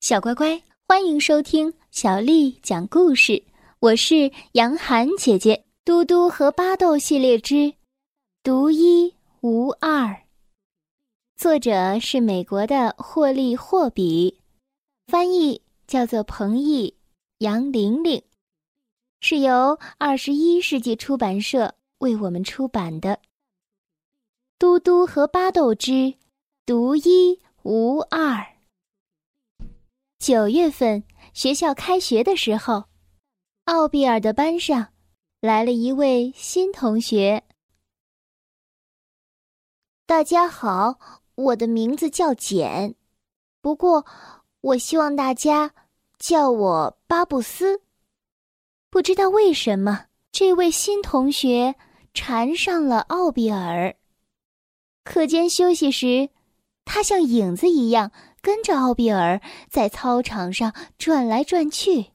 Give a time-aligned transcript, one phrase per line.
[0.00, 3.42] 小乖乖，欢迎收听小丽讲故事。
[3.80, 5.64] 我是杨涵姐姐。
[5.84, 7.74] 嘟嘟和巴豆系列之
[8.44, 10.22] 独一无二，
[11.34, 14.38] 作者是美国的霍利霍比，
[15.08, 16.94] 翻译叫做彭毅、
[17.38, 18.22] 杨玲玲，
[19.20, 23.18] 是由二十一世纪出版社为我们出版的。
[24.60, 26.14] 嘟嘟和巴豆之
[26.64, 28.57] 独一无二。
[30.18, 32.84] 九月份学校开学的时候，
[33.66, 34.88] 奥比尔的班上
[35.40, 37.44] 来了一位新同学。
[40.06, 40.98] 大家好，
[41.36, 42.96] 我的名字叫简，
[43.62, 44.04] 不过
[44.60, 45.72] 我希望大家
[46.18, 47.82] 叫我巴布斯。
[48.90, 51.76] 不知道为什么，这位新同学
[52.12, 53.94] 缠上了奥比尔。
[55.04, 56.30] 课间休息时，
[56.84, 58.10] 他像影子一样。
[58.48, 62.12] 跟着奥比尔在操场上转来转去。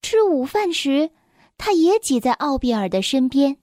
[0.00, 1.10] 吃午饭时，
[1.58, 3.58] 他也挤在奥比尔的身边。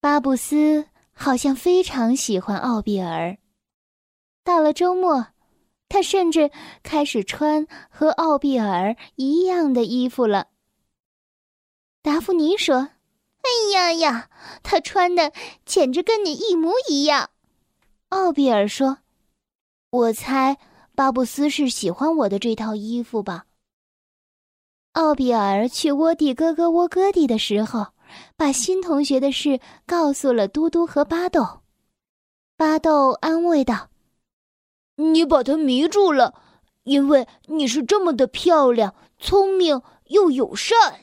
[0.00, 3.36] 巴布斯好像非常喜欢奥比尔。
[4.42, 5.26] 到了周末，
[5.90, 6.50] 他甚至
[6.82, 10.46] 开始穿和奥比尔一样的衣服了。
[12.00, 12.88] 达芙妮说
[13.44, 14.30] ：“哎呀呀，
[14.62, 15.30] 他穿的
[15.66, 17.28] 简直跟你一模一样。”
[18.08, 19.00] 奥比尔说。
[19.90, 20.58] 我猜
[20.94, 23.46] 巴布斯是喜欢我的这套衣服吧。
[24.92, 27.86] 奥比尔去窝地哥哥窝哥地的时候，
[28.36, 31.60] 把新同学的事告诉了嘟嘟和巴豆。
[32.56, 33.88] 巴豆安慰道
[34.96, 36.34] ：“你把他迷住了，
[36.82, 41.00] 因为你是这么的漂亮、聪明又友善。”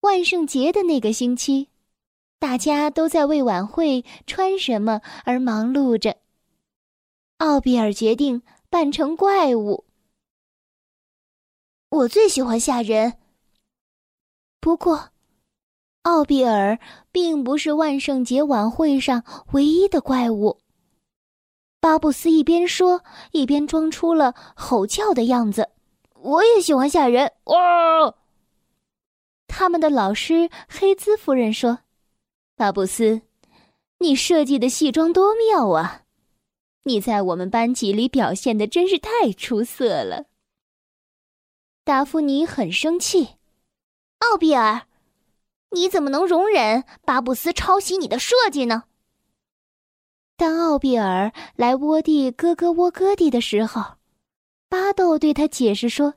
[0.00, 1.68] 万圣节的那个星期，
[2.40, 6.16] 大家都在为晚会穿什么而忙碌着。
[7.42, 8.40] 奥比尔决定
[8.70, 9.84] 扮成怪物。
[11.88, 13.14] 我最喜欢吓人。
[14.60, 15.10] 不过，
[16.02, 16.78] 奥比尔
[17.10, 19.24] 并不是万圣节晚会上
[19.54, 20.60] 唯一的怪物。
[21.80, 23.02] 巴布斯一边说，
[23.32, 25.68] 一边装出了吼叫的样子。
[26.14, 27.32] 我也喜欢吓人！
[27.46, 28.14] 哇！
[29.48, 31.80] 他们的老师黑兹夫人说
[32.54, 33.22] ：“巴布斯，
[33.98, 36.01] 你设计的戏装多妙啊！”
[36.84, 40.26] 你在我们班级里表现的真是太出色了。
[41.84, 43.36] 达芙妮很生气，
[44.18, 44.82] 奥比尔，
[45.70, 48.84] 你怎么能容忍巴布斯抄袭你的设计呢？
[50.36, 53.96] 当奥比尔来窝地咯咯窝咯地的时候，
[54.68, 56.14] 巴豆对他解释说：“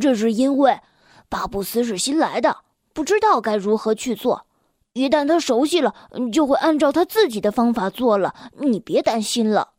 [0.00, 0.80] 这是因为
[1.28, 2.58] 巴布斯是新来的，
[2.92, 4.46] 不知道该如何去做。
[4.92, 5.94] 一旦他熟悉了，
[6.32, 8.34] 就会按照他自己的方法做了。
[8.58, 9.72] 你别担心了。”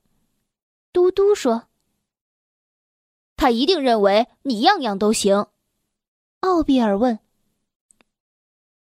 [0.94, 1.68] 嘟嘟说
[3.38, 5.48] ：“他一定认为你样样都行。”
[6.42, 7.20] 奥比尔问：“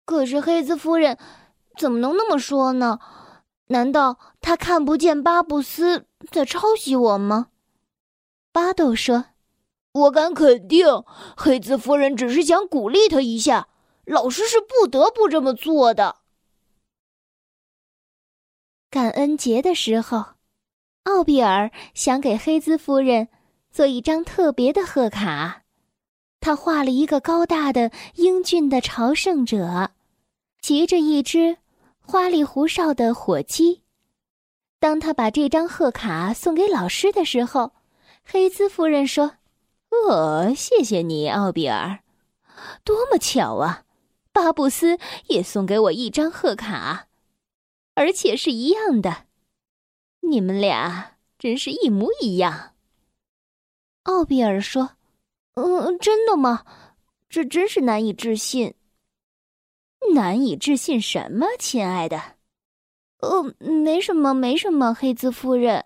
[0.06, 1.18] 可是黑兹夫人
[1.76, 3.00] 怎么能那么说呢？
[3.68, 7.48] 难道他看不见巴布斯在抄袭我吗？”
[8.52, 9.26] 巴豆说
[9.92, 10.86] ：“我敢肯定，
[11.36, 13.68] 黑兹夫人只是想鼓励他一下。
[14.04, 16.18] 老师是不得不这么做的。”
[18.88, 20.35] 感恩节的时候。
[21.06, 23.28] 奥比尔想给黑兹夫人
[23.70, 25.62] 做一张特别的贺卡，
[26.40, 29.92] 他画了一个高大的、英俊的朝圣者，
[30.60, 31.58] 骑着一只
[32.00, 33.82] 花里胡哨的火鸡。
[34.80, 37.72] 当他把这张贺卡送给老师的时候，
[38.24, 39.36] 黑兹夫人说
[40.10, 42.00] ：“哦，谢谢你，奥比尔，
[42.82, 43.84] 多么巧啊！
[44.32, 47.06] 巴布斯也送给我一张贺卡，
[47.94, 49.25] 而且是一样的。”
[50.28, 52.74] 你们俩真是一模一样。
[54.04, 54.96] 奥比尔说
[55.54, 56.64] ：“嗯，真的吗？
[57.28, 58.74] 这真是难以置信。
[60.14, 62.36] 难以置信什么，亲爱的？
[63.18, 64.94] 呃，没什么，没什么。
[64.94, 65.84] 黑兹夫人。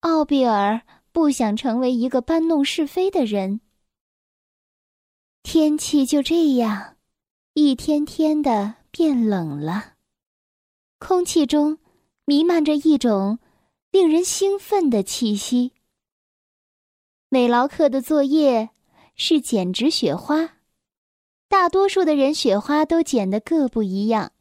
[0.00, 0.82] 奥比尔
[1.12, 3.60] 不想成为一个搬弄是非的人。
[5.42, 6.96] 天气就这样，
[7.54, 9.94] 一天天的变冷了，
[10.98, 11.78] 空气中。
[12.24, 13.40] 弥漫着一种
[13.90, 15.72] 令人兴奋的气息。
[17.28, 18.70] 美劳课的作业
[19.16, 20.50] 是剪纸雪花，
[21.48, 24.32] 大多数的人雪花都剪得各不一样，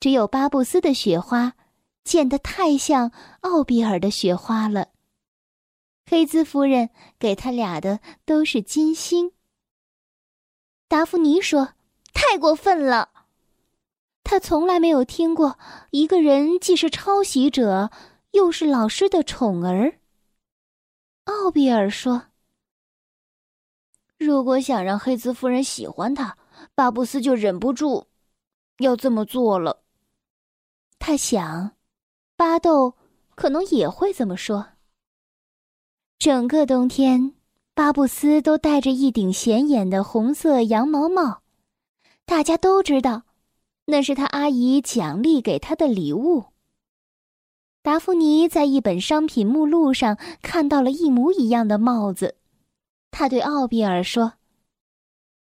[0.00, 1.54] 只有巴布斯的雪花
[2.02, 4.88] 剪得太像奥比尔的雪花了。
[6.06, 9.32] 黑兹夫人给他俩的都是金星。
[10.88, 11.74] 达芙妮说
[12.12, 13.10] ：“太过分了。”
[14.34, 15.60] 他从来没有听过
[15.90, 17.92] 一个人既是抄袭者，
[18.32, 20.00] 又是老师的宠儿。
[21.26, 22.20] 奥比尔说
[24.18, 26.36] ：“如果想让黑兹夫人喜欢他，
[26.74, 28.08] 巴布斯就忍不住
[28.78, 29.84] 要这么做了。”
[30.98, 31.76] 他想，
[32.36, 32.96] 巴豆
[33.36, 34.70] 可能也会这么说。
[36.18, 37.36] 整个冬天，
[37.72, 41.42] 巴布斯都戴着一顶显眼的红色羊毛帽，
[42.24, 43.22] 大家都知道，
[43.86, 46.46] 那是他阿姨奖励给他的礼物。
[47.82, 52.36] 达芙妮在一本商品目录上看到了一模一样的帽子，
[53.10, 54.34] 他对奥比尔说：“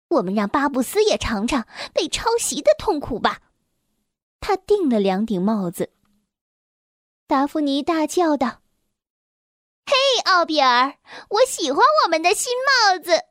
[0.10, 3.42] 我们让巴布斯也尝尝被抄袭的痛苦吧。”
[4.42, 5.92] 他订了两顶帽子。
[7.28, 8.62] 达芙妮大叫道
[9.86, 9.94] ：“嘿，
[10.25, 10.98] 奥比尔，
[11.30, 13.25] 我喜欢我们的新帽子！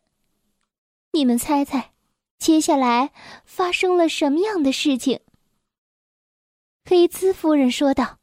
[1.12, 1.93] 你们猜猜，
[2.38, 3.12] 接下来
[3.44, 5.20] 发生了什么样的事情？”
[6.84, 8.18] 黑兹夫人说道：“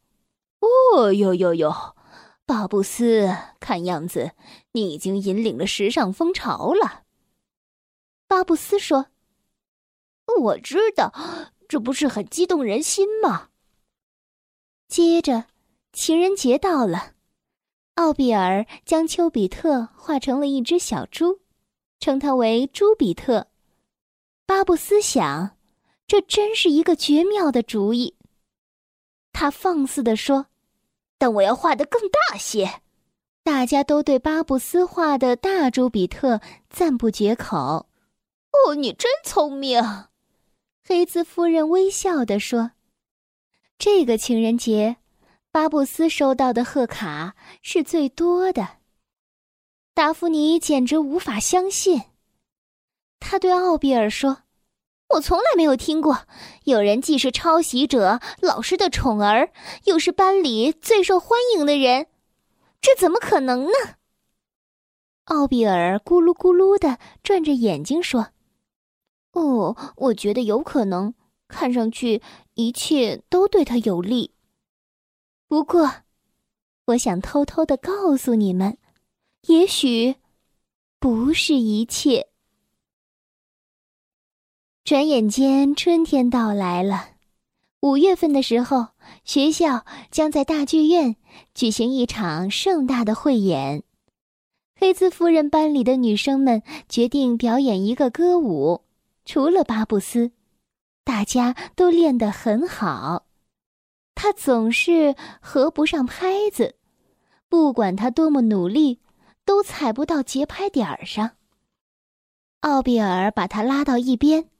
[0.60, 1.96] 哦哟哟哟，
[2.46, 4.32] 巴布斯，看样子
[4.72, 7.02] 你已经引领了时尚风潮了。”
[8.28, 9.06] 巴布斯说
[10.40, 11.12] ：“我知道。”
[11.68, 13.48] 这不是很激动人心吗？
[14.88, 15.46] 接着，
[15.90, 17.14] 情人节到了，
[17.94, 21.40] 奥比尔将丘比特画成了一只小猪，
[21.98, 23.51] 称它为朱比特。
[24.54, 25.56] 巴布斯想，
[26.06, 28.14] 这真是一个绝妙的主意。
[29.32, 30.48] 他放肆地说
[31.16, 32.82] ：“但我要画的更大些。”
[33.42, 37.88] 大家都对巴布斯画的大朱比特赞不绝口。
[38.52, 39.82] 哦，你真聪明！
[40.84, 42.72] 黑兹夫人微笑地说
[43.78, 44.98] ：“这个情人节，
[45.50, 48.68] 巴布斯收到的贺卡是最多的。”
[49.94, 52.02] 达芙妮简直无法相信。
[53.24, 54.42] 他对奥比尔说
[55.14, 56.26] ：“我从来没有听过
[56.64, 59.50] 有人既是抄袭者、老师的宠儿，
[59.84, 62.08] 又是班里最受欢迎的人，
[62.80, 63.72] 这怎么可能呢？”
[65.26, 68.28] 奥比尔咕噜咕噜的转着眼睛说。
[69.32, 71.14] 哦，我觉得有可能，
[71.48, 72.20] 看上去
[72.54, 74.34] 一切都对他有利。
[75.48, 75.90] 不过，
[76.86, 78.76] 我想偷偷的告诉你们，
[79.46, 80.16] 也许
[80.98, 82.31] 不是一切。
[84.92, 87.12] 转眼间，春天到来了。
[87.80, 88.88] 五月份的时候，
[89.24, 91.16] 学校将在大剧院
[91.54, 93.84] 举行一场盛大的汇演。
[94.74, 98.82] 黑兹夫人班里的女生们决定表演一个歌舞。
[99.24, 100.32] 除了巴布斯，
[101.04, 103.24] 大家都练得很好。
[104.14, 106.74] 他总是合不上拍子，
[107.48, 109.00] 不管他多么努力，
[109.46, 111.30] 都踩不到节拍点儿上。
[112.60, 114.50] 奥比尔把他拉到一边：“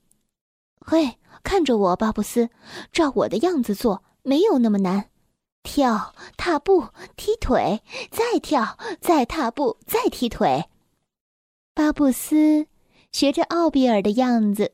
[0.84, 2.50] 嘿，看着我，巴布斯，
[2.92, 5.08] 照我的样子做，没有那么难。
[5.62, 10.68] 跳、踏步、踢腿，再跳、再踏步、再踢腿。”
[11.74, 12.66] 巴布斯。
[13.12, 14.72] 学着奥比尔的样子，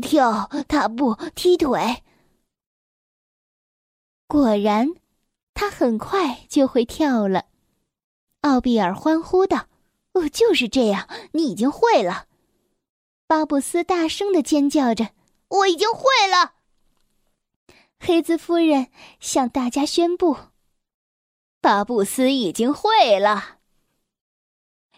[0.00, 2.04] 跳、踏步、踢腿。
[4.28, 4.94] 果然，
[5.52, 7.46] 他很快就会跳了。
[8.42, 9.66] 奥比尔欢呼道
[10.14, 12.26] ：“哦，就是这样，你已经会了！”
[13.32, 15.08] 巴布斯大声的尖叫着
[15.48, 16.52] ：“我已经会了！”
[17.98, 18.88] 黑兹夫人
[19.20, 20.36] 向大家宣布
[21.62, 23.56] ：“巴布斯已经会了。”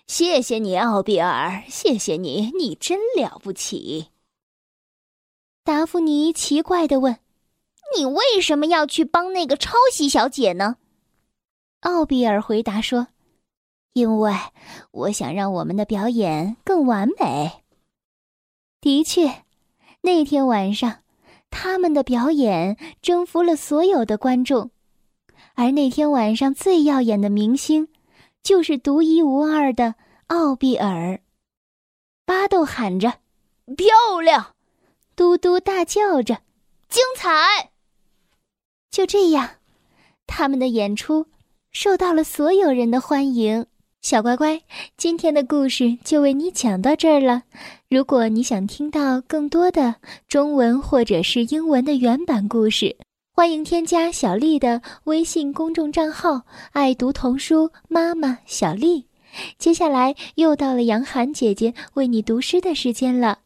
[0.09, 4.09] 谢谢你，奥比尔，谢谢你，你真了不起。
[5.62, 7.20] 达芙妮奇怪的问
[7.97, 10.78] ：“你为什么要去帮那个抄袭小姐呢？”
[11.82, 13.06] 奥比尔回答说
[13.94, 14.35] ：“因为
[14.90, 17.52] 我想让我们的表演更完美。”
[18.85, 19.45] 的确，
[20.03, 20.99] 那天晚上，
[21.49, 24.71] 他们的表演征服了所有的观众，
[25.55, 27.88] 而那天晚上最耀眼的明星。
[28.43, 29.95] 就是独一无二的
[30.26, 31.19] 奥比尔，
[32.26, 33.21] 巴豆喊着
[33.75, 34.55] ：“漂亮！”
[35.17, 36.43] 嘟嘟大叫着
[36.91, 37.71] ：“精彩！”
[38.93, 39.49] 就这样，
[40.26, 41.25] 他们的演出
[41.73, 43.64] 受到了所有人的欢迎。
[44.03, 44.61] 小乖乖，
[44.99, 47.45] 今天的故事就为你讲到这儿了。
[47.94, 49.94] 如果你想听到更多的
[50.26, 52.96] 中文或者是英文的原版故事，
[53.32, 56.42] 欢迎添加小丽的微信公众账号
[56.74, 59.06] “爱读童书妈妈小丽”。
[59.58, 63.38] 接下来又到了杨涵姐姐为你读诗的时间了。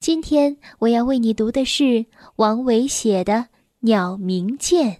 [0.00, 3.32] 今天我要为你读的是王维写的
[3.78, 4.90] 《鸟鸣涧》。《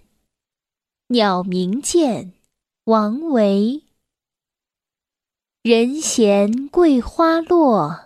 [1.07, 2.23] 鸟鸣涧》，
[2.85, 3.83] 王维。
[5.63, 8.05] 人闲桂花落，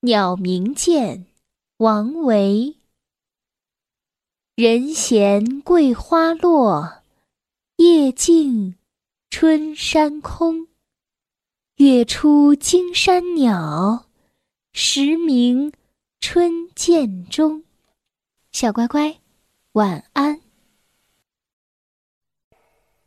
[0.00, 1.24] 鸟鸣涧，
[1.78, 2.76] 王维。
[4.54, 7.02] 人闲桂花落，
[7.76, 8.76] 夜静
[9.30, 10.68] 春山空。
[11.76, 14.06] 月出惊山鸟，
[14.72, 15.72] 时鸣
[16.20, 17.64] 春涧中。
[18.52, 19.18] 小乖乖，
[19.72, 20.45] 晚安。